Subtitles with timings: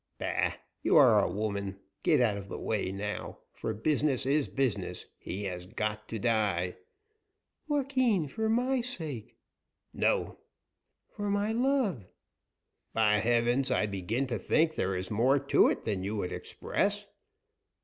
[0.17, 0.53] "Bah!
[0.81, 1.79] you are a woman.
[2.01, 5.05] Get out of the way, now, for business is business.
[5.19, 6.77] He has got to die"
[7.67, 9.37] "Joaquin, for my sake"
[9.93, 10.39] "No!"
[11.15, 12.07] "For my love"
[12.95, 13.69] "By heavens!
[13.69, 17.05] I begin to think there is more to it than you would express.